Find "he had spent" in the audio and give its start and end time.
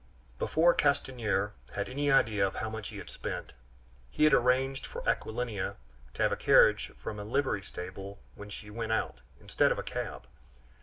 2.87-3.53